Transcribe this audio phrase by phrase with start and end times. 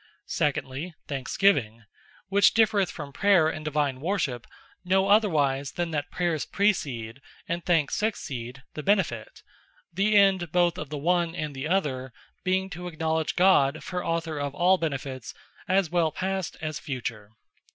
[0.25, 1.83] Secondly, Thanksgiving;
[2.27, 4.47] which differeth from Prayer in Divine Worship,
[4.83, 9.43] no otherwise, than that Prayers precede, and Thanks succeed the benefit;
[9.93, 14.39] the end both of the one, and the other, being to acknowledge God, for Author
[14.39, 15.35] of all benefits,
[15.67, 17.29] as well past, as future.